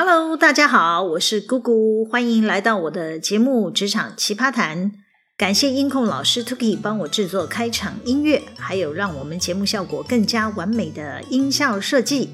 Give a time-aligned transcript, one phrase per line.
[0.00, 4.92] Hello，大家好，我是姑姑，欢迎来到我的节目《职场奇葩谈》。
[5.36, 12.30] 感谢音控老师 Tuki 帮我制作开场音乐，还有让我们节目效果更加完美的音效设计。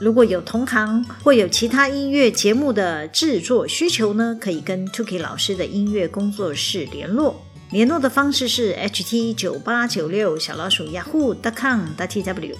[0.00, 7.42] 如果有同行或有其他音乐节目的制作需求呢，可以跟 Tuki 老师的音乐工作室联络。
[7.72, 12.56] 联络的方式是 ht 九八九六小老鼠 yahoo.com.tw。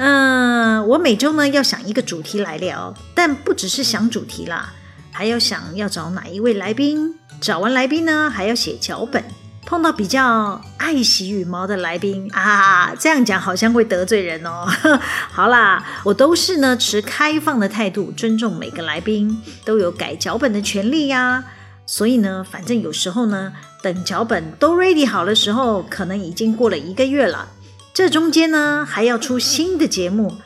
[0.00, 4.72] 嗯，我每周呢要想一个主题来聊，但不只是想主题啦，
[5.10, 7.16] 还要想要找哪一位来宾。
[7.40, 9.24] 找完来宾呢，还要写脚本。
[9.66, 14.64] 碰到比较爱惜羽毛的来宾 啊，这样讲好像会得罪人哦。
[15.32, 21.42] 好啦，我都是呢持开放的态度，尊重每个来宾都有改脚本的权利呀。
[21.84, 23.52] 所以呢，反正有时候呢，
[23.82, 27.48] 等脚本都 ready 好的时候，可能已经过了一个月了。
[27.98, 30.36] 这中间呢，还要出新的节目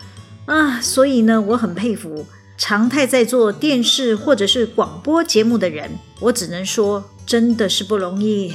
[0.46, 2.24] 啊，所以呢，我很佩服。
[2.56, 8.54] 常态在做电视或者是广播节目的人，我只能说真的是不容易。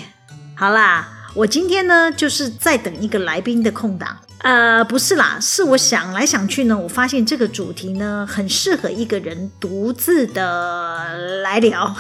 [0.56, 4.18] 好啦，我今天呢就是在等一个来宾的空档。
[4.40, 11.96] 呃，不是啦，是我想来想去呢，我发现这个主题呢很适合一个人独自的来聊。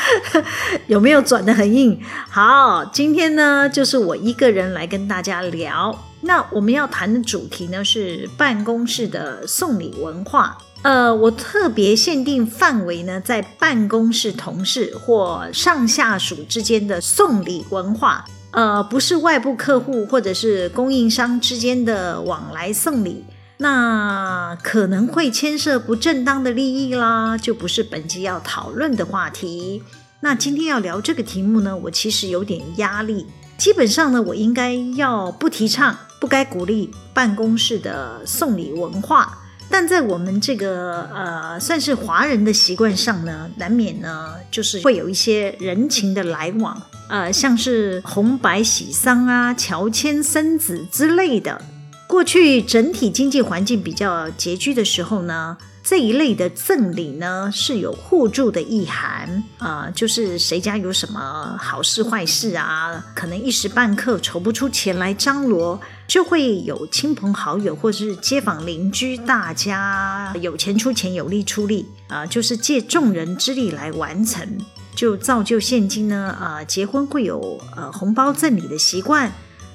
[0.88, 1.98] 有没有转得很硬？
[2.28, 6.04] 好，今天呢就是我一个人来跟大家聊。
[6.20, 10.58] 那我们要谈的主题呢是办公室的送礼文化。
[10.82, 23.24] 呃，我特别限定范围呢，在办公室同事或上下属之间的送礼文化，呃，不是外部客户或者是供应商之间的往来送礼，
[23.56, 29.82] 那可能会牵涉不正当的利益啦，就不是本集要讨论的话题。
[30.20, 33.26] 那今天要聊这个题目呢，我其实有点压力。
[33.56, 39.38] 基本上呢，我应该要不提倡，不该鼓励办公室的送礼文化。
[39.70, 46.80] 但在我们这个呃，算是华人的习惯上呢，难免呢，就是会有一些人情的来往，
[47.10, 51.60] 呃，像是红白喜丧啊、乔迁生子之类的。
[52.06, 65.78] 过去整体经济环境比较拮据的时候呢，这一类的赠礼呢是有互助的意涵啊、呃，就是谁家有什么好事坏事啊，可能一时半刻筹不出钱来张罗，
[66.08, 74.58] 就会有亲朋好友或者是街坊邻居，大家有钱出钱，有力出力啊、就是借众人之力来完成，
[74.94, 79.30] 就造就现今呢啊、结婚会有呃红包赠礼的习惯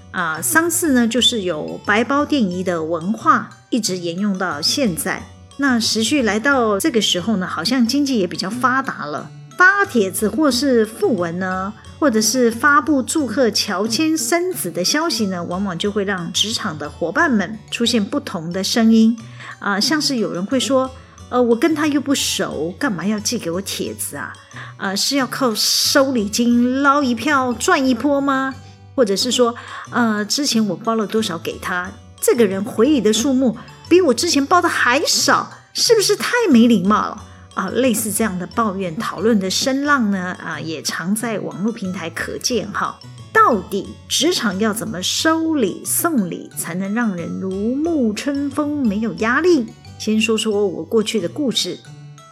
[0.09, 5.21] 啊，丧事呢就是有白包奠仪的文化，一直沿用到现在。
[5.57, 19.17] 那时序来到这个时候呢，好像经济也比较发达了，发帖子或是附文呢，或者是发布祝贺乔迁生子的消息呢，往往就会让职场的伙伴们出现不同的声音
[19.59, 20.91] 啊、像是有人会说，
[21.29, 24.33] 呃，我跟他又不熟，干嘛要寄给我帖子啊？
[24.77, 28.53] 呃，是要靠收礼金捞一票赚一波吗？
[28.95, 29.55] 或者是说，
[29.91, 31.89] 呃，之前我包了多少给他，
[32.19, 33.57] 这个人回礼的数目。
[33.87, 37.69] 比我之前包的还少，是不是太没礼貌了啊？
[37.69, 42.99] 类似这样的抱怨讨论的声浪呢，啊，也常在网络平台可见哈。
[43.31, 49.65] 到底职场要怎么收礼送礼才能让人如沐春风，没有压力？
[49.97, 51.77] 先说说我过去的故事。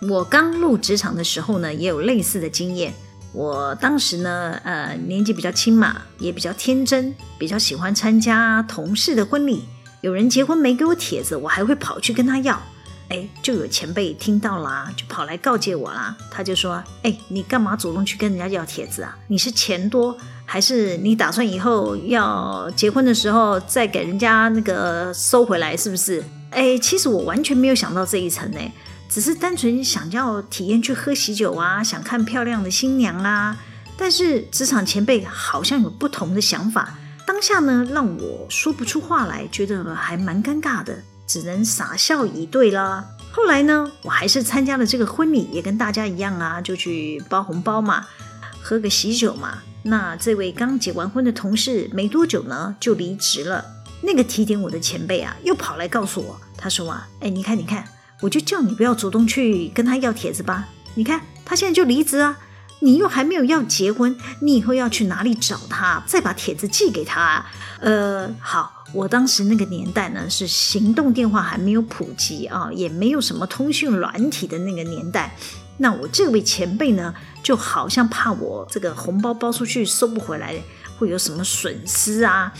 [0.09, 2.93] 我刚入职场的时候呢，也有类似的经验。
[3.33, 9.63] 我当时呢，呃，年纪比较轻嘛，也比较天真，比较喜欢参加同事的婚礼。
[10.01, 12.61] 有人结婚没给我帖子，我还会跑去跟他要，
[13.11, 16.15] 哎，就有前辈听到啦，就跑来告诫我啦。
[16.31, 19.17] 他就说：“哎，你干嘛主动去跟人家要帖子啊？
[19.27, 25.75] 你是钱多，还是你打算以后要结婚的时候再给人家那个收回来？
[25.75, 28.59] 是不是？”哎，其实我完全没有想到这一层呢，
[29.09, 33.57] 只是单纯想要体验去喝喜酒啊，想看漂亮的新娘啊。
[33.97, 36.97] 但是职场前辈好像有不同的想法。
[37.27, 40.97] 当下呢，让我说不出话来，觉得还蛮尴尬的，
[41.31, 43.05] 只能傻笑以对啦。
[43.31, 48.05] 后来呢，我还是参加了这个婚礼，也跟大家一样啊，就去包红包嘛，
[48.61, 49.59] 喝个喜酒嘛。
[49.83, 53.63] 那这位刚结完婚的同事，没多久呢就离职了。
[54.01, 57.87] 那个提点我的前辈啊，又跑来告诉我，他说啊，哎，你看你看，
[58.19, 60.67] 我就叫你不要主动去跟他要帖子吧。
[60.95, 62.37] 你看他现在就离职啊。
[62.83, 66.03] 你又还没有要结婚，你以后要去哪里找他？
[66.07, 67.21] 再把帖子寄给他。
[67.21, 67.45] 啊
[67.79, 75.35] 呃，好，我当时那个年代呢，是行动电话还没有普及啊，也没有什么通讯软体的那个年代。
[75.77, 80.53] 那我这位前辈呢，就好像怕我这个红包包出去收不回来，
[80.99, 82.53] 会有什么损失啊，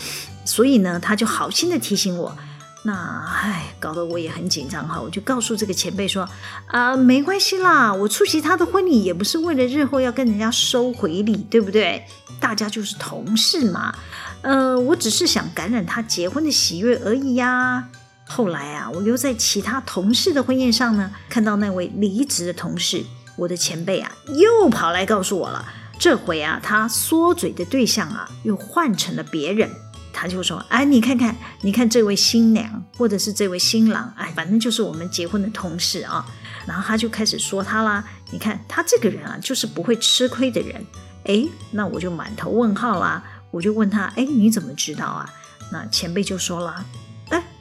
[0.44, 2.36] 所以呢，他就好心的提醒我，
[2.84, 2.92] 那
[3.26, 5.00] 唉，搞得我也很紧张哈。
[5.00, 6.28] 我就告诉这个前辈说
[6.66, 12.04] 啊，没关系啦，我出席他的婚礼也不是为了日后要跟人家收回礼，对不对？
[12.40, 13.94] 大家就是同事嘛。
[14.42, 17.88] 呃，我只是想感染他结婚的喜悦而已呀。
[18.26, 23.04] 后来啊，我又在其他同事的婚宴上呢，看到那位离职的同事，
[23.36, 25.64] 我的前辈啊，又跑来告诉我了。
[25.98, 29.70] 这回啊，他缩嘴的对象啊，又换成了别人。
[30.12, 36.24] 他就说：“哎，你看看，你看这位新娘，或者是这位新郎，哎，反正就是我们结婚的同事啊。”
[36.66, 38.04] 然后他就开始说他啦。
[38.30, 40.84] 你看他这个人啊，就是不会吃亏的人。
[41.24, 43.22] 哎，那我就满头问号啦。
[43.52, 45.30] 我就问他：“哎，你怎么知道啊？”
[45.70, 46.84] 那前辈就说了。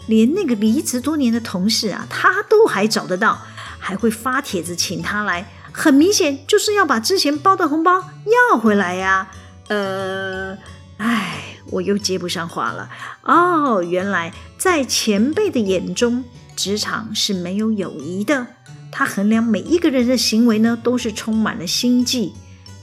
[0.08, 3.40] 连那个离职多年的同事啊，他都还找得到，
[3.78, 8.04] 还会发帖子请他来，很明显就是要把之前包的红包
[8.52, 9.30] 要回来呀。
[9.68, 10.58] 呃，
[10.98, 12.90] 哎，我又接不上话了。
[13.22, 18.48] 哦，原来在前辈的眼中，职场是没有友谊的。
[18.92, 22.34] 他衡量每一个人的行为呢，都是充满了心计。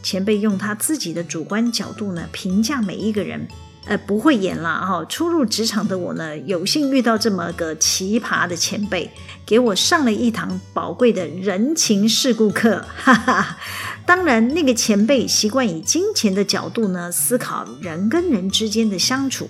[0.03, 3.47] 前辈用他自己的主观角度呢，评价每一个人。
[3.87, 5.03] 呃，不会演了哈。
[5.09, 9.11] 初入职场的我呢，有幸遇到这么个奇葩的前辈，
[9.47, 12.85] 给我上了一堂宝贵的人情世故课。
[13.03, 13.59] 哈哈，
[14.05, 19.49] 当然，那个前辈习惯以金钱的角度呢，思考人跟人之间的相处，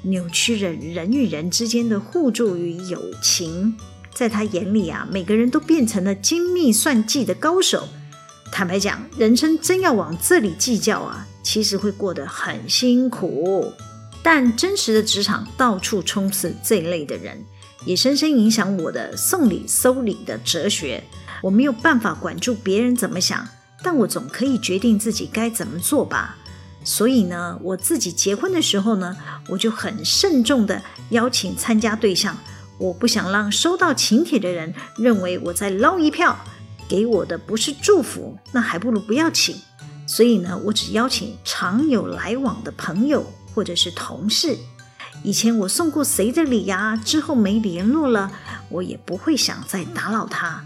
[0.00, 3.76] 扭曲了人与人之间的互助与友情。
[4.14, 7.86] 在他眼里啊，每个人都变成了精密算计的高手。
[8.54, 11.26] 坦白讲，人生真要往这里计较啊。
[11.42, 13.72] 其实会过得很辛苦，
[14.22, 17.44] 但真实的职场到处充斥这一类的人，
[17.84, 21.02] 也深深影响我的送礼收礼的哲学。
[21.42, 23.44] 我没有办法管住别人怎么想，
[23.82, 26.36] 但我总可以决定自己该怎么做吧。
[26.84, 29.16] 所以呢，我自己结婚的时候呢，
[29.48, 30.80] 我就很慎重地
[31.10, 32.38] 邀请参加对象，
[32.78, 36.38] 我不想让收到请帖的人认为我在捞一票，
[36.88, 39.56] 给我的不是祝福，那还不如不要请。
[40.06, 44.56] 所以呢，我只邀请常有来往的朋友或者是同事。
[45.22, 46.94] 以前我送过谁的礼呀？
[46.96, 48.30] 之后没联络了，
[48.68, 50.62] 我也不会想再打扰他。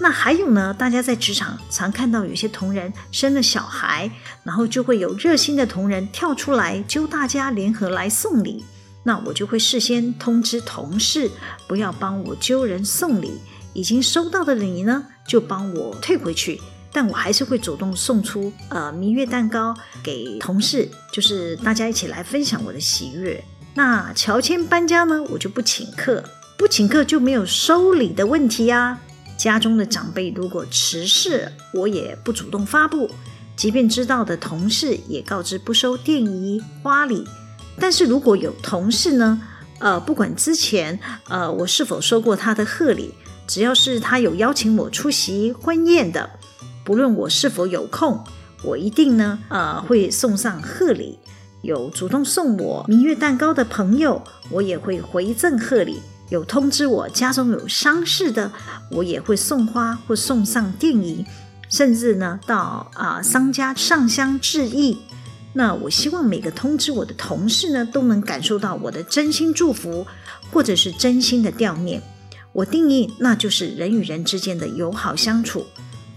[0.00, 4.10] 那还有呢，大家在职场常看到有些同仁生了小孩，
[4.42, 8.64] 然后就会有热心的同仁跳出来揪大家联合来送礼。
[9.04, 11.30] 那我就会事先通知同事，
[11.68, 13.40] 不要帮我揪人送礼，
[13.72, 16.60] 已经收到的礼呢，就帮我退回去。
[16.92, 23.42] 但我还是会主动送出呃蜜月蛋糕给同事，就是大家一起来分享我的喜悦。
[23.74, 26.22] 那乔迁搬家呢，我就不请客，
[26.56, 29.00] 不请客就没有收礼的问题呀。
[29.36, 33.10] 家中的长辈如果辞世，我也不主动发布，
[33.56, 37.26] 即便知道的同事也告知不收奠仪花礼。
[37.80, 39.42] 但是如果有同事呢，
[39.80, 40.96] 呃，不管之前
[41.28, 43.12] 呃我是否收过他的贺礼，
[43.46, 46.30] 只要是他有邀请我出席婚宴的。
[46.84, 48.22] 不论我是否有空，
[48.62, 51.18] 我一定呢，呃，会送上贺礼。
[51.62, 56.02] 有主动送我明月蛋糕的朋友，我也会回赠贺礼。
[56.28, 58.50] 有通知我家中有丧事的，
[58.90, 61.24] 我也会送花或送上奠仪，
[61.70, 64.98] 甚至呢，到啊、呃、丧家上香致意。
[65.52, 70.06] 那我希望每个通知我的同事呢，都能感受到我的真心祝福，
[70.52, 72.02] 或者是真心的悼念。
[72.54, 75.66] 我定义，那就是人与人之间的友好相处。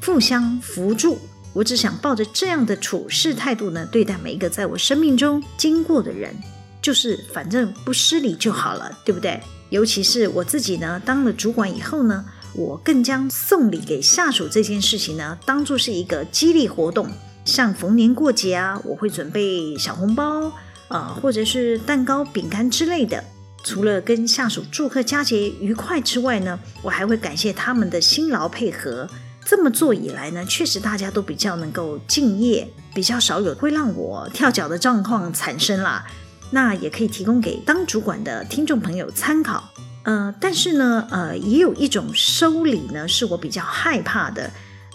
[0.05, 1.17] 互相扶助，
[1.51, 6.33] 我只想抱着这样的处事态度呢，对待每一个在我生命中经过的人，
[6.81, 9.41] 就是反正不失礼就好了，对不对？
[9.69, 17.09] 尤其是我自己呢，当了主管以后呢，我更将送礼给下属这件事情呢，当做是一个激励活动。
[17.43, 20.53] 像逢年过节啊，我会准备小红包、
[20.89, 23.23] 呃，或者是蛋糕、饼干之类的。
[23.63, 29.09] 除了跟下属祝贺佳节愉快之外呢，我还会感谢他们的辛劳配合。
[29.45, 36.05] 这么做以来呢，确实大家都比较能够敬业，比较少有会让我跳脚的状况产生啦。
[36.51, 39.69] 那也可以提供给当主管的听众朋友参考。
[40.03, 44.49] 呃，但是呢，呃，也有一种收礼呢，是我比较害怕的。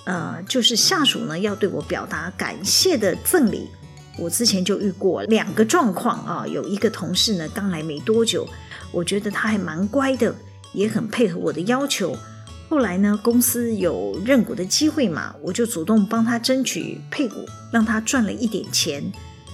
[0.04, 3.69] 呃，就是下属呢要对我表达感谢的赠礼。
[4.19, 8.47] 我之前就遇过两个状况啊，有一个同事呢刚来没多久，
[8.90, 10.35] 我觉得他还蛮乖的，
[10.73, 12.16] 也很配合我的要求。
[12.69, 19.02] 后来呢，公司有认股的机会嘛，我就主动帮他争取配股，让他赚了一点钱。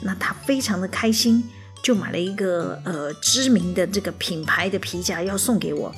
[0.01, 1.43] 那他非常的开心，
[1.83, 5.93] 就买了一个呃知名的这个品牌的皮夹要送给我。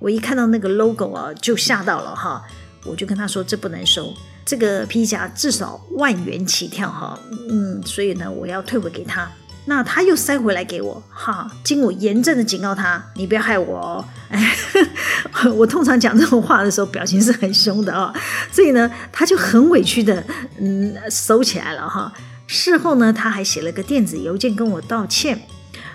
[0.00, 2.44] 我一看到那个 logo 啊，就吓到了哈。
[2.84, 4.12] 我就跟他说，这不能收，
[4.44, 7.18] 这个皮夹至少万元起跳哈。
[7.48, 9.30] 嗯，所以呢，我要退回给他。
[9.66, 14.04] 那他又塞回来给我，哈，经我严正的警告他，你不要害我哦。
[14.28, 14.54] 哎，
[15.56, 18.12] 我通常讲这种话的时候，表情是很凶的、哦，
[18.52, 20.22] 所以呢，他就很委屈的，
[20.58, 22.12] 嗯，收起来了哈。
[22.46, 25.40] 事后呢，他还写了个电子邮件跟我道歉，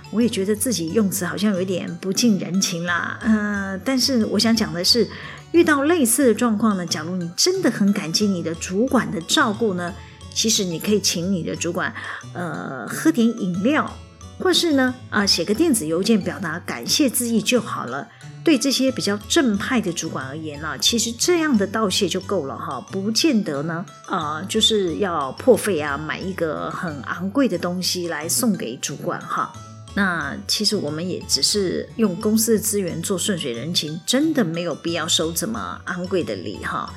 [0.09, 5.07] 我也觉得自己用词好像有点不近人情啦，嗯、但是我想讲的是，
[5.51, 9.93] 遇到类似的状况呢，假如你真的很感激你的主管的照顾呢。
[10.31, 11.93] 其实你可以请你的主管，
[12.33, 13.91] 呃，喝点饮料，
[14.37, 18.07] 或是呢，啊、呃，写个电子邮件表达感谢之意就好了。
[18.43, 29.51] 对这些比较正派的主管而言呢，其实这样的道谢就够了哈，不见得呢，啊、就是要破费啊，买一个很昂贵的东西来送给主管哈。
[29.95, 36.93] 那其实我们也只是用公司的资源做顺水人情，真的没有必要收这么昂贵的礼哈。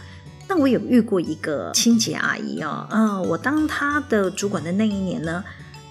[0.48, 5.42] 那我有遇过一个清洁阿姨哦，呃，我当她的主管的那一年呢，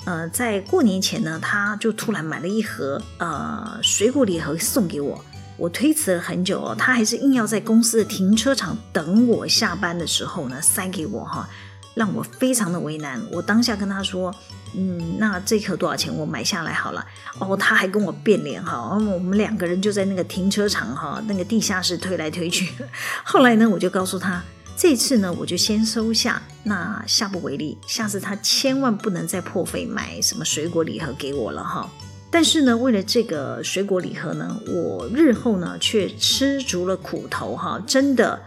[0.06, 5.24] 呃，在过年前呢，她就突然买了一盒呃水果礼盒送给我。
[5.58, 11.50] 我推辞了很久哦，她还是硬要在公司的停车场等我下班的时候呢塞给我哈，
[11.94, 13.22] 让我非常的为难。
[13.32, 14.34] 我当下跟他说。
[14.74, 16.16] 嗯，那这盒多少钱？
[16.16, 17.06] 我买下来好了。
[17.40, 22.74] 哦，他还跟我变脸哈，我们两个人就在那个停车场哈，那个地下室推来推去。
[23.26, 24.42] 后来呢，我就告诉他，
[24.78, 31.92] 这次呢，我就先收下，那下不为例，下次他千万不能再破费买什么水果礼盒给我了哈。
[32.30, 38.42] 但是呢，为了这个水果礼盒呢，我日后呢却吃足了苦头哈，真的，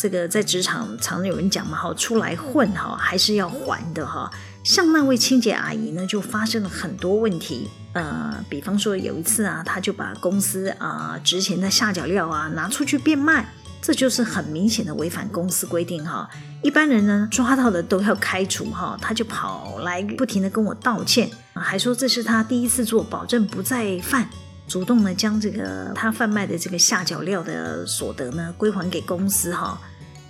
[0.00, 4.30] 这个在职场常有人讲嘛哈，出来混哈还是要还的哈。
[4.64, 7.68] 像那位清洁阿姨呢，就发生了很多问题。
[7.92, 13.46] 呃，比方说有一次啊，她就把公司啊、值钱的下脚料啊拿出去变卖，
[13.82, 16.26] 这就是很明显的违反公司规定哈。
[16.62, 24.26] 一般人呢抓到的都要开除哈，她就跑来不停的跟我道歉，还说这是她第一次做，保证不再犯，
[24.66, 29.78] 主动呢将这个她贩卖的这个下脚料的所得呢归还给公司哈。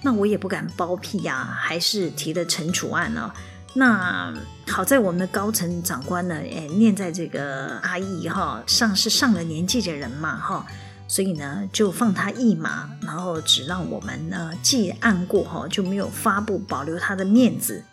[0.03, 3.33] 那我也不敢包庇呀、啊，还是提了惩处案呢。
[3.75, 4.35] 那
[4.67, 10.67] 好在我们的高层长官呢，哎，念在这个阿姨哈上是上了年纪的人嘛哈，
[11.07, 17.85] 所以呢就放他一马，然后只让我们呢记案过哈，就没有发布，保留他的面子。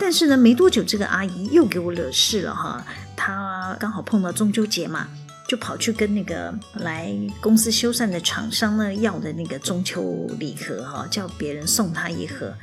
[0.00, 5.06] 但是呢，没多久这个阿姨又给我惹事了哈，她刚好碰到中秋节嘛，
[5.50, 12.54] 就跑去跟那个来公司修缮的厂商呢要的那个中秋礼盒哈，叫别人送他一盒，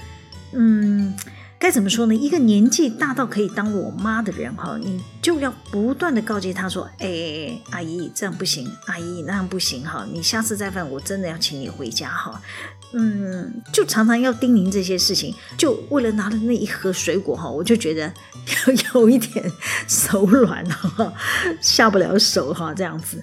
[0.53, 1.13] 嗯。
[1.59, 2.13] 该怎么说呢？
[2.13, 12.39] 一个年纪大到可以当我妈的人哈，你就要不断的告诫他说：“哎，阿姨这样不行，阿姨那样不行哈，你下次再犯，我真的要请你回家哈。”
[12.93, 18.11] 嗯，就常常要叮咛这些事情，就为了拿的那一盒水果哈，我就觉得
[18.65, 19.51] 有 有一点
[19.87, 21.13] 手软哈，
[21.61, 23.21] 下不了手哈，这样子。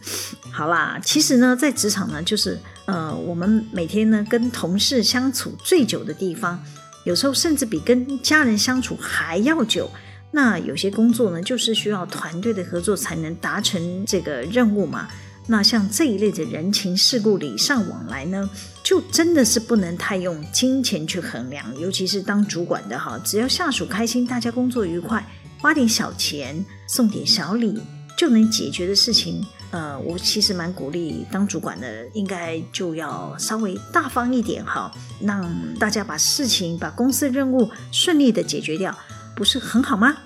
[0.52, 6.62] 好啦，其实呢，在职场呢，就是呃，我们每天呢跟同事相处最久的地方。
[7.04, 9.90] 有时候甚至比跟家人相处还要久。
[10.30, 15.09] 那有些工作呢，就是需要团队的合作才能达成这个任务嘛。
[15.47, 18.49] 那像这一类的人情世故、礼尚往来呢，
[18.83, 21.79] 就真的是不能太用金钱去衡量。
[21.79, 25.27] 尤其是当主管的哈，只要下属开心，大家工作愉快，
[25.59, 27.79] 花点小钱，送点小礼，
[28.17, 29.45] 就能解决的事情。
[29.71, 38.97] 呃，我其实蛮鼓励当主管的，应该就要稍微大方一点哈，让大家把事情、把公司任务顺利的解决掉，
[39.35, 40.17] 不是很好吗？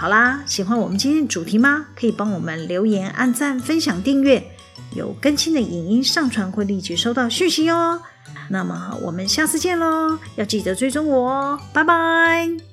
[0.00, 1.84] 好啦，喜欢我们今天的主题吗？
[1.94, 4.42] 可以帮我们留言、按赞、分享、订阅，
[4.96, 8.00] 有更新的影音上传会立即收到讯息哦。
[8.48, 12.69] 那么我们下次见喽，要记得追踪我哦，拜拜。